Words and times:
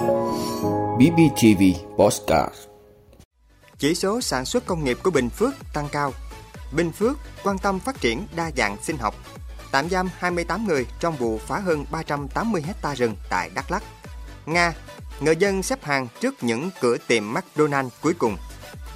BBTV 0.00 1.62
Postcard 1.98 2.54
Chỉ 3.78 3.94
số 3.94 4.20
sản 4.20 4.44
xuất 4.44 4.66
công 4.66 4.84
nghiệp 4.84 4.98
của 5.02 5.10
Bình 5.10 5.30
Phước 5.30 5.54
tăng 5.72 5.88
cao. 5.92 6.12
Bình 6.72 6.92
Phước 6.92 7.16
quan 7.44 7.58
tâm 7.58 7.80
phát 7.80 8.00
triển 8.00 8.26
đa 8.36 8.50
dạng 8.56 8.76
sinh 8.82 8.96
học. 8.96 9.14
Tạm 9.72 9.90
giam 9.90 10.10
28 10.18 10.66
người 10.66 10.86
trong 11.00 11.16
vụ 11.16 11.38
phá 11.38 11.58
hơn 11.58 11.84
380 11.90 12.62
hecta 12.66 12.94
rừng 12.94 13.16
tại 13.30 13.50
Đắk 13.54 13.70
Lắk. 13.70 13.82
Nga, 14.46 14.74
người 15.20 15.36
dân 15.36 15.62
xếp 15.62 15.84
hàng 15.84 16.08
trước 16.20 16.34
những 16.42 16.70
cửa 16.80 16.96
tiệm 17.08 17.32
McDonald 17.32 17.88
cuối 18.02 18.14
cùng. 18.14 18.36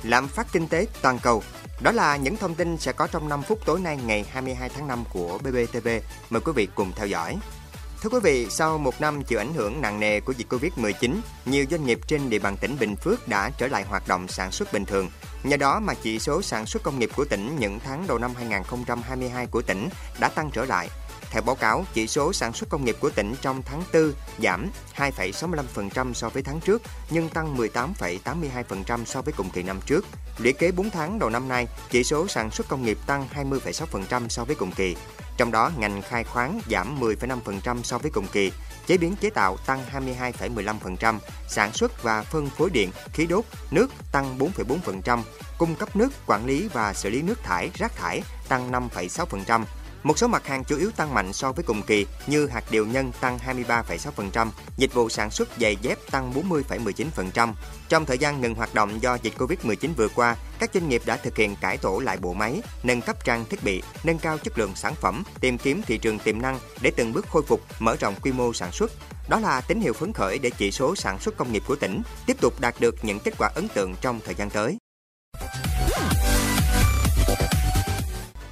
Lạm 0.03 0.29
phát 0.29 0.47
kinh 0.53 0.69
tế 0.69 0.87
toàn 1.03 1.19
cầu. 1.23 1.43
Đó 1.81 1.93
là 1.93 2.17
những 2.17 2.37
thông 2.37 2.55
tin 2.55 2.77
sẽ 2.79 2.93
có 2.93 3.07
trong 3.07 3.29
5 3.29 3.43
phút 3.43 3.59
tối 3.67 3.81
nay 3.81 3.99
ngày 4.07 4.25
22 4.31 4.69
tháng 4.69 4.89
5 4.89 5.05
của 5.13 5.39
BBTV. 5.39 5.89
Mời 6.31 6.41
quý 6.45 6.53
vị 6.55 6.69
cùng 6.75 6.93
theo 6.97 7.07
dõi. 7.07 7.39
Thưa 8.05 8.11
quý 8.11 8.21
vị, 8.23 8.47
sau 8.51 8.79
một 8.79 9.01
năm 9.01 9.23
chịu 9.23 9.39
ảnh 9.39 9.55
hưởng 9.55 9.81
nặng 9.81 10.01
nề 10.01 10.21
của 10.21 10.33
dịch 10.33 10.47
Covid-19, 10.53 11.15
nhiều 11.45 11.65
doanh 11.71 11.87
nghiệp 11.87 12.01
trên 12.07 12.31
địa 12.31 12.39
bàn 12.39 12.57
tỉnh 12.57 12.77
Bình 12.81 12.97
Phước 12.97 13.29
đã 13.29 13.51
trở 13.51 13.67
lại 13.67 13.85
hoạt 13.85 14.09
động 14.09 14.29
sản 14.29 14.53
xuất 14.53 14.73
bình 14.73 14.85
thường. 14.85 15.11
Nhờ 15.45 15.57
đó 15.57 15.81
mà 15.81 15.95
chỉ 15.95 16.19
số 16.19 16.43
sản 16.43 16.67
xuất 16.67 16.83
công 16.83 16.99
nghiệp 16.99 17.11
của 17.17 17.25
tỉnh 17.25 17.57
những 17.59 17.79
tháng 17.85 18.07
đầu 18.07 18.19
năm 18.19 18.35
2022 18.35 19.47
của 19.47 19.63
tỉnh 19.63 19.89
đã 20.21 20.29
tăng 20.29 20.51
trở 20.51 20.65
lại. 20.65 20.89
Theo 21.31 21.43
báo 21.43 21.55
cáo, 21.55 21.85
chỉ 21.95 22.07
số 22.07 22.33
sản 22.33 22.53
xuất 22.53 22.69
công 22.69 22.85
nghiệp 22.85 22.97
của 23.01 23.11
tỉnh 23.11 23.35
trong 23.41 23.63
tháng 23.63 23.83
4 23.93 24.13
giảm 24.43 24.71
2,65% 24.97 26.13
so 26.13 26.29
với 26.29 26.43
tháng 26.43 26.61
trước, 26.61 26.83
nhưng 27.11 27.29
tăng 27.29 27.57
18,82% 27.57 29.05
so 29.05 29.23
với 29.23 29.35
cùng 29.37 29.51
kỳ 29.51 29.63
năm 29.63 29.81
trước. 29.87 30.07
Lũy 30.39 30.53
kế 30.53 30.73
4 30.73 30.91
tháng 30.91 31.19
đầu 31.19 31.31
năm 31.31 31.49
nay, 31.49 31.67
chỉ 31.91 32.05
số 32.05 32.29
sản 32.29 32.51
xuất 32.51 32.69
công 32.69 32.85
nghiệp 32.85 32.99
tăng 33.07 33.27
20,6% 33.35 34.29
so 34.29 34.45
với 34.45 34.57
cùng 34.57 34.73
kỳ. 34.73 34.97
Trong 35.37 35.53
đó, 35.53 35.71
ngành 35.79 36.03
khai 36.03 36.25
khoáng 36.25 36.61
giảm 36.71 37.01
10,5% 37.01 37.83
so 37.83 37.99
với 37.99 38.11
cùng 38.11 38.27
kỳ, 38.33 38.53
chế 38.87 38.97
biến 38.97 39.17
chế 39.21 39.31
tạo 39.31 39.57
tăng 39.67 39.85
22,15%, 39.93 41.19
sản 41.49 41.73
xuất 41.73 42.03
và 42.03 42.23
phân 42.23 42.51
phối 42.51 42.71
điện, 42.71 42.91
khí 43.13 43.27
đốt, 43.27 43.45
nước 43.71 43.91
tăng 44.13 44.39
4,4%, 44.39 45.23
cung 45.59 45.75
cấp 45.75 45.97
nước, 45.97 46.09
quản 46.27 46.47
lý 46.47 46.69
và 46.69 46.95
xử 46.95 47.11
lý 47.11 47.23
nước 47.23 47.43
thải, 47.43 47.71
rác 47.75 47.97
thải 47.97 48.23
tăng 48.49 48.73
5,6%. 48.73 49.65
Một 50.05 50.19
số 50.19 50.27
mặt 50.29 50.47
hàng 50.47 50.65
chủ 50.65 50.77
yếu 50.77 50.91
tăng 50.91 51.15
mạnh 51.15 51.33
so 51.33 51.53
với 51.53 51.65
cùng 51.65 51.83
kỳ 51.83 52.07
như 52.27 52.47
hạt 52.47 52.65
điều 52.71 52.87
nhân 52.87 53.13
tăng 53.21 53.39
23,6%, 53.39 54.49
dịch 54.77 54.95
vụ 54.95 55.09
sản 55.09 55.31
xuất 55.31 55.49
giày 55.61 55.77
dép 55.83 55.99
tăng 56.11 56.33
40,19%. 56.33 57.53
Trong 57.89 58.05
thời 58.07 58.19
gian 58.19 58.41
ngừng 58.41 58.55
hoạt 58.55 58.75
động 58.75 59.03
do 59.03 59.19
dịch 59.23 59.35
Covid-19 59.39 59.95
vừa 59.97 60.09
qua, 60.09 60.37
các 60.59 60.71
doanh 60.75 60.89
nghiệp 60.89 61.03
đã 61.07 61.17
thực 61.17 61.37
hiện 61.37 61.57
cải 61.61 61.77
tổ 61.77 61.99
lại 61.99 62.17
bộ 62.17 62.33
máy, 62.33 62.63
nâng 62.83 63.01
cấp 63.01 63.25
trang 63.25 63.45
thiết 63.45 63.65
bị, 63.65 63.83
nâng 64.05 64.19
cao 64.19 64.39
chất 64.39 64.59
lượng 64.59 64.73
sản 64.75 64.95
phẩm, 64.95 65.23
tìm 65.41 65.59
kiếm 65.59 65.83
thị 65.87 65.99
trường 65.99 66.19
tiềm 66.19 66.43
năng 66.43 66.59
để 66.81 66.93
từng 66.97 67.13
bước 67.13 67.27
khôi 67.29 67.43
phục, 67.43 67.61
mở 67.79 67.97
rộng 68.01 68.15
quy 68.23 68.33
mô 68.33 68.53
sản 68.53 68.73
xuất. 68.73 68.93
Đó 69.29 69.41
là 69.41 69.61
tín 69.61 69.81
hiệu 69.81 69.93
phấn 69.93 70.13
khởi 70.13 70.39
để 70.39 70.51
chỉ 70.59 70.71
số 70.71 70.97
sản 70.97 71.19
xuất 71.21 71.37
công 71.37 71.53
nghiệp 71.53 71.63
của 71.67 71.77
tỉnh 71.77 72.03
tiếp 72.27 72.37
tục 72.41 72.61
đạt 72.61 72.75
được 72.81 72.95
những 73.03 73.19
kết 73.21 73.35
quả 73.39 73.51
ấn 73.55 73.69
tượng 73.69 73.95
trong 74.01 74.21
thời 74.25 74.35
gian 74.35 74.51
tới. 74.51 74.77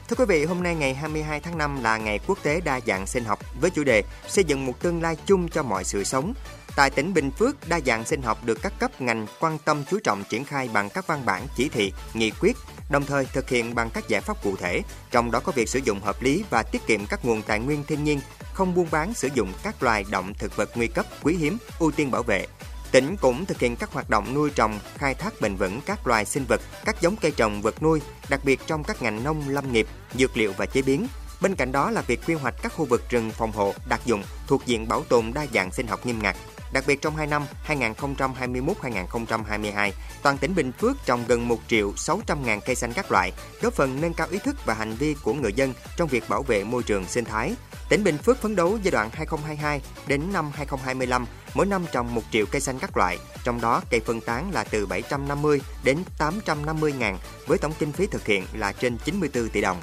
Thưa 0.09 0.17
quý 0.17 0.25
vị, 0.25 0.45
hôm 0.45 0.63
nay 0.63 0.75
ngày 0.75 0.95
22 0.95 1.41
tháng 1.41 1.59
5 1.59 1.83
là 1.83 1.97
ngày 1.97 2.21
quốc 2.27 2.39
tế 2.43 2.61
đa 2.61 2.81
dạng 2.87 3.07
sinh 3.07 3.25
học 3.25 3.39
với 3.61 3.71
chủ 3.71 3.85
đề 3.85 4.03
xây 4.29 4.45
dựng 4.45 4.67
một 4.67 4.81
tương 4.81 5.03
lai 5.03 5.17
chung 5.27 5.49
cho 5.49 5.63
mọi 5.63 5.85
sự 5.85 6.05
sống. 6.05 6.35
Tại 6.77 6.91
tỉnh 6.91 7.15
Bình 7.15 7.31
Phước, 7.31 7.69
đa 7.69 7.81
dạng 7.87 8.05
sinh 8.05 8.23
học 8.23 8.45
được 8.45 8.59
các 8.63 8.73
cấp 8.79 9.01
ngành 9.01 9.27
quan 9.41 9.59
tâm 9.65 9.85
chú 9.91 9.99
trọng 10.05 10.25
triển 10.29 10.45
khai 10.45 10.71
bằng 10.73 10.89
các 10.91 11.07
văn 11.07 11.23
bản 11.25 11.47
chỉ 11.57 11.69
thị, 11.69 11.93
nghị 12.15 12.31
quyết, 12.41 12.57
đồng 12.91 13.05
thời 13.05 13.27
thực 13.27 13.49
hiện 13.49 13.75
bằng 13.75 13.91
các 13.91 14.09
giải 14.09 14.21
pháp 14.21 14.43
cụ 14.43 14.57
thể, 14.57 14.83
trong 15.11 15.31
đó 15.31 15.41
có 15.41 15.53
việc 15.53 15.69
sử 15.69 15.81
dụng 15.85 16.01
hợp 16.01 16.23
lý 16.23 16.45
và 16.51 16.63
tiết 16.63 16.87
kiệm 16.87 17.07
các 17.07 17.25
nguồn 17.25 17.43
tài 17.43 17.59
nguyên 17.59 17.85
thiên 17.85 18.05
nhiên, 18.05 18.21
không 18.53 18.75
buôn 18.75 18.87
bán 18.91 19.15
sử 19.15 19.29
dụng 19.35 19.53
các 19.63 19.83
loài 19.83 20.05
động 20.11 20.33
thực 20.35 20.57
vật 20.57 20.71
nguy 20.75 20.87
cấp, 20.87 21.07
quý 21.23 21.37
hiếm, 21.37 21.59
ưu 21.79 21.91
tiên 21.91 22.11
bảo 22.11 22.23
vệ, 22.23 22.47
Tỉnh 22.93 23.17
cũng 23.17 23.47
thực 23.47 23.59
hiện 23.59 23.77
các 23.77 23.93
hoạt 23.93 24.11
động 24.11 24.35
nuôi 24.35 24.51
trồng, 24.51 24.79
khai 24.95 25.15
thác 25.15 25.41
bền 25.41 25.57
vững 25.57 25.81
các 25.87 26.07
loài 26.07 26.25
sinh 26.25 26.45
vật, 26.45 26.61
các 26.85 27.01
giống 27.01 27.17
cây 27.17 27.31
trồng 27.31 27.63
vật 27.63 27.83
nuôi, 27.83 28.01
đặc 28.29 28.41
biệt 28.45 28.61
trong 28.67 28.85
các 28.85 29.03
ngành 29.03 29.25
nông 29.25 29.49
lâm 29.49 29.73
nghiệp, 29.73 29.87
dược 30.15 30.37
liệu 30.37 30.53
và 30.57 30.67
chế 30.67 30.83
biến. 30.83 31.07
Bên 31.41 31.55
cạnh 31.55 31.73
đó 31.73 31.91
là 31.91 32.01
việc 32.01 32.21
quy 32.27 32.35
hoạch 32.35 32.55
các 32.63 32.73
khu 32.73 32.85
vực 32.85 33.03
rừng 33.11 33.31
phòng 33.31 33.53
hộ 33.53 33.75
đặc 33.89 34.01
dụng 34.05 34.23
thuộc 34.47 34.67
diện 34.67 34.89
bảo 34.89 35.03
tồn 35.09 35.33
đa 35.35 35.47
dạng 35.55 35.73
sinh 35.73 35.87
học 35.87 36.07
nghiêm 36.07 36.23
ngặt. 36.23 36.37
Đặc 36.73 36.85
biệt 36.87 37.03
trong 37.03 37.17
2 37.17 37.27
năm 37.27 37.47
2021-2022, 37.67 39.91
toàn 40.23 40.39
tỉnh 40.39 40.55
Bình 40.55 40.73
Phước 40.73 40.97
trồng 41.07 41.25
gần 41.29 41.49
1 41.49 41.59
triệu 41.69 41.93
600 41.97 42.45
ngàn 42.45 42.61
cây 42.67 42.75
xanh 42.75 42.93
các 42.93 43.13
loại, 43.13 43.33
góp 43.63 43.73
phần 43.73 44.01
nâng 44.01 44.15
cao 44.15 44.27
ý 44.31 44.39
thức 44.39 44.57
và 44.67 44.75
hành 44.75 44.95
vi 44.95 45.17
của 45.23 45.35
người 45.35 45.53
dân 45.53 45.75
trong 45.97 46.09
việc 46.09 46.29
bảo 46.29 46.43
vệ 46.43 46.65
môi 46.65 46.83
trường 46.83 47.09
sinh 47.09 47.25
thái. 47.25 47.55
Tỉnh 47.89 48.05
Bình 48.05 48.19
Phước 48.19 48.43
phấn 48.43 48.57
đấu 48.57 48.79
giai 48.83 48.93
đoạn 48.93 49.11
2022 49.13 49.81
đến 50.07 50.23
năm 50.33 50.51
2025 50.55 51.27
mỗi 51.55 51.67
năm 51.67 51.85
trồng 51.93 52.15
1 52.15 52.23
triệu 52.33 52.47
cây 52.47 52.61
xanh 52.61 52.79
các 52.79 52.97
loại, 52.97 53.19
trong 53.45 53.61
đó 53.61 53.83
cây 53.91 54.01
phân 54.01 54.21
tán 54.21 54.51
là 54.53 54.65
từ 54.65 54.87
750 54.87 55.61
đến 55.85 55.99
850 56.19 56.93
ngàn 56.93 57.19
với 57.47 57.59
tổng 57.59 57.73
kinh 57.79 57.93
phí 57.93 58.07
thực 58.07 58.27
hiện 58.27 58.45
là 58.53 58.73
trên 58.73 58.99
94 59.05 59.49
tỷ 59.49 59.61
đồng. 59.61 59.81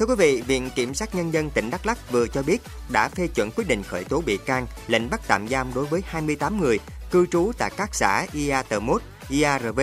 Thưa 0.00 0.06
quý 0.06 0.14
vị, 0.14 0.42
Viện 0.46 0.70
Kiểm 0.74 0.94
sát 0.94 1.14
Nhân 1.14 1.32
dân 1.32 1.50
tỉnh 1.50 1.70
Đắk 1.70 1.86
Lắk 1.86 2.12
vừa 2.12 2.26
cho 2.28 2.42
biết 2.42 2.62
đã 2.88 3.08
phê 3.08 3.26
chuẩn 3.26 3.50
quyết 3.50 3.68
định 3.68 3.82
khởi 3.82 4.04
tố 4.04 4.20
bị 4.20 4.36
can, 4.36 4.66
lệnh 4.86 5.10
bắt 5.10 5.20
tạm 5.26 5.48
giam 5.48 5.74
đối 5.74 5.86
với 5.86 6.02
28 6.06 6.60
người 6.60 6.78
cư 7.10 7.26
trú 7.26 7.52
tại 7.58 7.70
các 7.76 7.94
xã 7.94 8.26
Ia 8.32 8.56
Tờ 8.68 8.80
Mốt, 8.80 9.02
Ia 9.28 9.58
RV, 9.58 9.80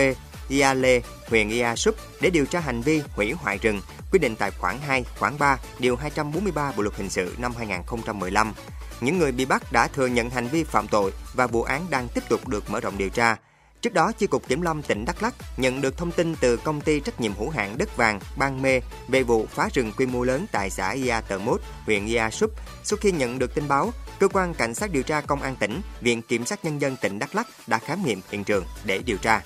Ia 0.48 0.74
Lê, 0.74 1.02
huyện 1.28 1.48
Ia 1.48 1.74
Súp 1.76 1.94
để 2.20 2.30
điều 2.30 2.46
tra 2.46 2.60
hành 2.60 2.80
vi 2.80 3.02
hủy 3.12 3.32
hoại 3.32 3.58
rừng, 3.58 3.80
quy 4.12 4.18
định 4.18 4.36
tại 4.36 4.50
khoản 4.50 4.78
2, 4.86 5.04
khoản 5.18 5.38
3, 5.38 5.58
điều 5.78 5.96
243 5.96 6.72
Bộ 6.76 6.82
luật 6.82 6.96
hình 6.96 7.10
sự 7.10 7.34
năm 7.38 7.52
2015. 7.58 8.52
Những 9.00 9.18
người 9.18 9.32
bị 9.32 9.44
bắt 9.44 9.72
đã 9.72 9.88
thừa 9.88 10.06
nhận 10.06 10.30
hành 10.30 10.48
vi 10.48 10.64
phạm 10.64 10.88
tội 10.88 11.12
và 11.34 11.46
vụ 11.46 11.62
án 11.62 11.86
đang 11.90 12.08
tiếp 12.14 12.22
tục 12.28 12.48
được 12.48 12.70
mở 12.70 12.80
rộng 12.80 12.98
điều 12.98 13.08
tra. 13.08 13.36
Trước 13.82 13.94
đó, 13.94 14.12
Chi 14.18 14.26
cục 14.26 14.48
Kiểm 14.48 14.62
lâm 14.62 14.82
tỉnh 14.82 15.04
Đắk 15.04 15.22
Lắk 15.22 15.34
nhận 15.56 15.80
được 15.80 15.96
thông 15.96 16.12
tin 16.12 16.34
từ 16.40 16.56
công 16.56 16.80
ty 16.80 17.00
trách 17.00 17.20
nhiệm 17.20 17.34
hữu 17.34 17.50
hạn 17.50 17.78
đất 17.78 17.96
vàng 17.96 18.20
Ban 18.36 18.62
Mê 18.62 18.80
về 19.08 19.22
vụ 19.22 19.46
phá 19.46 19.68
rừng 19.74 19.92
quy 19.96 20.06
mô 20.06 20.24
lớn 20.24 20.46
tại 20.52 20.70
xã 20.70 20.90
Ia 20.90 21.20
Tờ 21.28 21.38
Mốt, 21.38 21.60
huyện 21.86 22.06
Ia 22.06 22.30
Súp. 22.30 22.50
Sau 22.84 22.96
khi 23.00 23.12
nhận 23.12 23.38
được 23.38 23.54
tin 23.54 23.68
báo, 23.68 23.90
cơ 24.20 24.28
quan 24.28 24.54
cảnh 24.54 24.74
sát 24.74 24.92
điều 24.92 25.02
tra 25.02 25.20
công 25.20 25.42
an 25.42 25.56
tỉnh, 25.56 25.80
Viện 26.00 26.22
Kiểm 26.22 26.44
sát 26.44 26.64
nhân 26.64 26.80
dân 26.80 26.96
tỉnh 26.96 27.18
Đắk 27.18 27.34
Lắk 27.34 27.46
đã 27.66 27.78
khám 27.78 28.04
nghiệm 28.04 28.20
hiện 28.30 28.44
trường 28.44 28.64
để 28.84 28.98
điều 29.06 29.16
tra. 29.16 29.42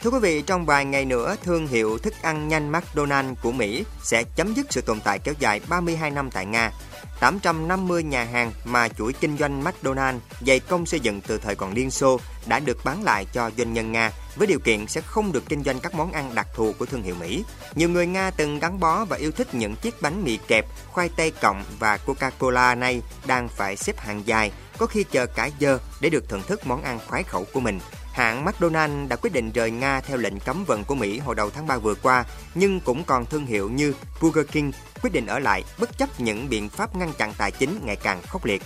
Thưa 0.00 0.10
quý 0.10 0.18
vị, 0.22 0.42
trong 0.42 0.66
vài 0.66 0.84
ngày 0.84 1.04
nữa, 1.04 1.36
thương 1.44 1.66
hiệu 1.66 1.98
thức 1.98 2.14
ăn 2.22 2.48
nhanh 2.48 2.72
McDonald's 2.72 3.34
của 3.42 3.52
Mỹ 3.52 3.84
sẽ 4.02 4.22
chấm 4.36 4.54
dứt 4.54 4.66
sự 4.70 4.80
tồn 4.80 5.00
tại 5.00 5.18
kéo 5.18 5.34
dài 5.38 5.60
32 5.68 6.10
năm 6.10 6.30
tại 6.30 6.46
Nga. 6.46 6.72
850 7.20 8.02
nhà 8.02 8.24
hàng 8.24 8.52
mà 8.64 8.88
chuỗi 8.88 9.12
kinh 9.12 9.36
doanh 9.38 9.64
McDonald's 9.64 10.18
dày 10.46 10.60
công 10.60 10.86
xây 10.86 11.00
dựng 11.00 11.20
từ 11.20 11.38
thời 11.38 11.54
còn 11.56 11.74
Liên 11.74 11.90
Xô 11.90 12.20
đã 12.46 12.58
được 12.58 12.84
bán 12.84 13.02
lại 13.02 13.26
cho 13.32 13.50
doanh 13.58 13.72
nhân 13.72 13.92
Nga 13.92 14.10
với 14.36 14.46
điều 14.46 14.58
kiện 14.58 14.86
sẽ 14.86 15.00
không 15.00 15.32
được 15.32 15.44
kinh 15.48 15.64
doanh 15.64 15.80
các 15.80 15.94
món 15.94 16.12
ăn 16.12 16.34
đặc 16.34 16.46
thù 16.54 16.74
của 16.78 16.86
thương 16.86 17.02
hiệu 17.02 17.14
Mỹ. 17.20 17.44
Nhiều 17.74 17.88
người 17.88 18.06
Nga 18.06 18.30
từng 18.30 18.58
gắn 18.58 18.80
bó 18.80 19.04
và 19.04 19.16
yêu 19.16 19.30
thích 19.30 19.54
những 19.54 19.76
chiếc 19.76 20.02
bánh 20.02 20.24
mì 20.24 20.38
kẹp, 20.48 20.66
khoai 20.92 21.08
tây 21.16 21.30
cộng 21.30 21.64
và 21.78 21.98
Coca-Cola 22.06 22.78
này 22.78 23.02
đang 23.26 23.48
phải 23.48 23.76
xếp 23.76 23.98
hàng 23.98 24.22
dài, 24.26 24.52
có 24.78 24.86
khi 24.86 25.04
chờ 25.10 25.26
cả 25.26 25.50
giờ 25.58 25.78
để 26.00 26.10
được 26.10 26.28
thưởng 26.28 26.42
thức 26.46 26.66
món 26.66 26.82
ăn 26.82 26.98
khoái 27.06 27.22
khẩu 27.22 27.46
của 27.52 27.60
mình. 27.60 27.80
Hãng 28.18 28.44
McDonald 28.44 29.08
đã 29.08 29.16
quyết 29.16 29.32
định 29.32 29.52
rời 29.52 29.70
Nga 29.70 30.00
theo 30.00 30.16
lệnh 30.16 30.40
cấm 30.40 30.64
vận 30.64 30.84
của 30.84 30.94
Mỹ 30.94 31.18
hồi 31.18 31.34
đầu 31.34 31.50
tháng 31.50 31.66
3 31.66 31.78
vừa 31.78 31.94
qua, 31.94 32.24
nhưng 32.54 32.80
cũng 32.80 33.04
còn 33.04 33.26
thương 33.26 33.46
hiệu 33.46 33.70
như 33.70 33.94
Burger 34.20 34.46
King 34.52 34.70
quyết 35.02 35.12
định 35.12 35.26
ở 35.26 35.38
lại 35.38 35.64
bất 35.78 35.98
chấp 35.98 36.20
những 36.20 36.48
biện 36.48 36.68
pháp 36.68 36.96
ngăn 36.96 37.12
chặn 37.18 37.32
tài 37.38 37.50
chính 37.50 37.80
ngày 37.84 37.96
càng 37.96 38.22
khốc 38.28 38.44
liệt. 38.44 38.62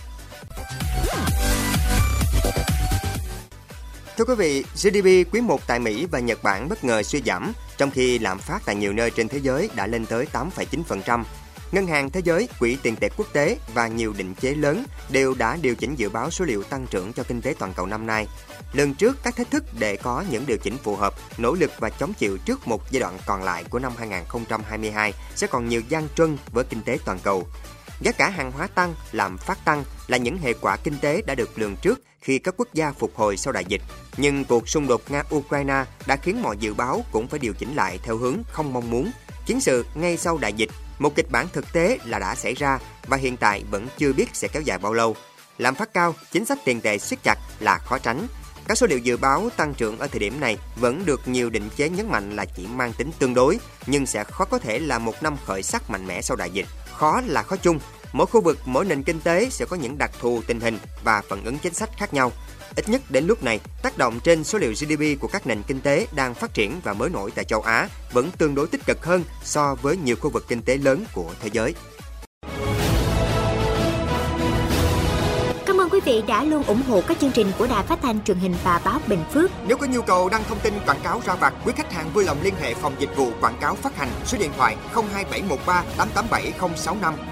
Thưa 4.17 4.25
quý 4.25 4.35
vị, 4.35 4.65
GDP 4.75 5.33
quý 5.33 5.41
1 5.41 5.67
tại 5.67 5.79
Mỹ 5.79 6.07
và 6.11 6.19
Nhật 6.19 6.43
Bản 6.43 6.69
bất 6.69 6.85
ngờ 6.85 7.03
suy 7.03 7.23
giảm, 7.27 7.53
trong 7.77 7.91
khi 7.91 8.19
lạm 8.19 8.39
phát 8.39 8.63
tại 8.65 8.77
nhiều 8.77 8.93
nơi 8.93 9.11
trên 9.11 9.29
thế 9.29 9.39
giới 9.39 9.71
đã 9.75 9.87
lên 9.87 10.07
tới 10.07 10.27
8,9%, 10.33 11.25
Ngân 11.73 11.87
hàng 11.87 12.11
Thế 12.11 12.21
giới, 12.25 12.49
Quỹ 12.59 12.77
tiền 12.83 12.97
tệ 12.97 13.09
quốc 13.17 13.27
tế 13.33 13.59
và 13.75 13.89
nhiều 13.89 14.15
định 14.19 14.35
chế 14.35 14.55
lớn 14.55 14.85
đều 15.11 15.35
đã 15.35 15.59
điều 15.63 15.75
chỉnh 15.75 15.95
dự 15.95 16.09
báo 16.09 16.31
số 16.31 16.45
liệu 16.45 16.63
tăng 16.63 16.87
trưởng 16.91 17.13
cho 17.13 17.23
kinh 17.23 17.43
tế 17.43 17.55
toàn 17.59 17.73
cầu 17.77 17.87
năm 17.87 18.07
nay. 18.07 18.27
Lần 18.73 18.95
trước, 18.95 19.17
các 19.23 19.37
thách 19.37 19.51
thức 19.51 19.65
để 19.79 19.97
có 19.97 20.25
những 20.31 20.47
điều 20.47 20.57
chỉnh 20.57 20.77
phù 20.79 20.97
hợp, 20.97 21.15
nỗ 21.39 21.53
lực 21.53 21.71
và 21.79 21.91
chống 21.91 22.13
chịu 22.15 22.39
trước 22.39 22.69
một 22.69 22.91
giai 22.91 23.01
đoạn 23.01 23.19
còn 23.27 23.43
lại 23.43 23.65
của 23.71 23.79
năm 23.79 23.93
2022 23.99 25.13
sẽ 25.35 25.47
còn 25.47 25.69
nhiều 25.69 25.83
gian 25.89 26.09
truân 26.17 26.39
với 26.53 26.65
kinh 26.65 26.83
tế 26.83 26.99
toàn 27.05 27.19
cầu. 27.23 27.47
Giá 28.01 28.13
cả 28.13 28.29
hàng 28.29 28.53
hóa 28.53 28.67
tăng, 28.67 28.95
làm 29.13 29.39
phát 29.39 29.65
tăng 29.65 29.85
là 30.07 30.17
những 30.17 30.39
hệ 30.39 30.53
quả 30.53 30.77
kinh 30.77 30.99
tế 30.99 31.23
đã 31.27 31.35
được 31.35 31.59
lường 31.59 31.77
trước 31.77 32.01
khi 32.21 32.39
các 32.39 32.55
quốc 32.57 32.69
gia 32.75 32.93
phục 32.93 33.17
hồi 33.17 33.37
sau 33.37 33.53
đại 33.53 33.65
dịch. 33.65 33.83
Nhưng 34.17 34.45
cuộc 34.45 34.69
xung 34.69 34.87
đột 34.87 35.03
Nga-Ukraine 35.09 35.85
đã 36.07 36.17
khiến 36.17 36.43
mọi 36.43 36.57
dự 36.57 36.75
báo 36.75 37.05
cũng 37.13 37.29
phải 37.29 37.39
điều 37.39 37.53
chỉnh 37.53 37.75
lại 37.75 37.99
theo 38.03 38.17
hướng 38.17 38.37
không 38.53 38.73
mong 38.73 38.91
muốn. 38.91 39.11
Chiến 39.47 39.61
sự 39.61 39.85
ngay 39.95 40.17
sau 40.17 40.39
đại 40.39 40.53
dịch 40.53 40.71
một 41.03 41.15
kịch 41.15 41.31
bản 41.31 41.49
thực 41.53 41.73
tế 41.73 41.99
là 42.05 42.19
đã 42.19 42.35
xảy 42.35 42.55
ra 42.55 42.79
và 43.07 43.17
hiện 43.17 43.37
tại 43.37 43.65
vẫn 43.71 43.87
chưa 43.99 44.13
biết 44.13 44.27
sẽ 44.33 44.49
kéo 44.49 44.63
dài 44.63 44.79
bao 44.79 44.93
lâu. 44.93 45.17
Lạm 45.59 45.75
phát 45.75 45.95
cao, 45.95 46.15
chính 46.33 46.45
sách 46.45 46.59
tiền 46.65 46.81
tệ 46.81 46.99
siết 46.99 47.19
chặt 47.23 47.39
là 47.61 47.79
khó 47.79 47.99
tránh. 47.99 48.27
Các 48.69 48.79
số 48.79 48.87
liệu 48.87 48.99
dự 48.99 49.17
báo 49.17 49.51
tăng 49.57 49.75
trưởng 49.75 49.99
ở 49.99 50.07
thời 50.07 50.19
điểm 50.19 50.41
này 50.41 50.59
vẫn 50.77 51.03
được 51.07 51.29
nhiều 51.29 51.51
định 51.51 51.69
chế 51.77 51.89
nhấn 51.89 52.09
mạnh 52.09 52.37
là 52.37 52.45
chỉ 52.45 52.67
mang 52.67 52.93
tính 52.93 53.11
tương 53.19 53.35
đối, 53.35 53.59
nhưng 53.87 54.07
sẽ 54.07 54.25
khó 54.25 54.45
có 54.45 54.59
thể 54.59 54.79
là 54.79 54.99
một 54.99 55.23
năm 55.23 55.37
khởi 55.47 55.63
sắc 55.63 55.91
mạnh 55.91 56.07
mẽ 56.07 56.23
sau 56.23 56.37
đại 56.37 56.51
dịch 56.51 56.67
khó 56.97 57.21
là 57.27 57.43
khó 57.43 57.57
chung. 57.57 57.79
Mỗi 58.13 58.27
khu 58.27 58.41
vực, 58.41 58.59
mỗi 58.65 58.85
nền 58.85 59.03
kinh 59.03 59.21
tế 59.21 59.51
sẽ 59.51 59.65
có 59.65 59.77
những 59.77 59.99
đặc 59.99 60.11
thù 60.21 60.43
tình 60.47 60.61
hình 60.61 60.79
và 61.05 61.23
phản 61.29 61.45
ứng 61.45 61.59
chính 61.59 61.75
sách 61.75 61.91
khác 61.97 62.15
nhau. 62.15 62.33
Ít 62.77 62.89
nhất 62.89 63.03
đến 63.09 63.27
lúc 63.27 63.43
này, 63.43 63.61
tác 63.83 63.99
động 63.99 64.21
trên 64.25 64.45
số 64.45 64.59
liệu 64.59 64.73
GDP 64.73 65.21
của 65.21 65.29
các 65.29 65.47
nền 65.47 65.63
kinh 65.63 65.81
tế 65.81 66.07
đang 66.15 66.35
phát 66.35 66.55
triển 66.55 66.81
và 66.85 66.93
mới 66.93 67.11
nổi 67.11 67.31
tại 67.35 67.45
châu 67.45 67.61
Á 67.61 67.89
vẫn 68.13 68.31
tương 68.39 68.55
đối 68.55 68.67
tích 68.67 68.87
cực 68.87 69.05
hơn 69.05 69.25
so 69.45 69.75
với 69.83 69.97
nhiều 69.97 70.17
khu 70.21 70.31
vực 70.31 70.45
kinh 70.49 70.63
tế 70.63 70.77
lớn 70.77 71.05
của 71.15 71.31
thế 71.41 71.51
giới. 71.53 71.75
Cảm 75.67 75.81
ơn 75.81 75.89
quý 75.91 76.01
vị 76.05 76.23
đã 76.27 76.45
luôn 76.45 76.63
ủng 76.63 76.83
hộ 76.89 77.03
các 77.09 77.19
chương 77.21 77.33
trình 77.35 77.53
của 77.59 77.67
Đài 77.67 77.87
Phát 77.87 77.99
thanh 78.03 78.25
truyền 78.25 78.39
hình 78.39 78.55
và 78.65 78.81
báo 78.85 79.01
Bình 79.07 79.25
Phước. 79.33 79.51
Nếu 79.67 79.77
có 79.77 79.87
nhu 79.87 80.03
cầu 80.03 80.29
đăng 80.29 80.45
thông 80.49 80.61
tin 80.61 80.75
quảng 80.87 81.01
cáo 81.05 81.23
ra 81.27 81.35
vặt, 81.35 81.55
quý 81.65 81.73
khách 81.77 81.93
hàng 81.93 82.11
vui 82.13 82.25
lòng 82.25 82.43
liên 82.43 82.55
hệ 82.61 82.75
phòng 82.75 82.95
dịch 82.99 83.17
vụ 83.17 83.33
quảng 83.41 83.59
cáo 83.61 83.75
phát 83.75 83.97
hành 83.97 84.09
số 84.25 84.39
điện 84.39 84.51
thoại 84.57 84.77
02713 84.95 85.85
887065. 85.97 87.32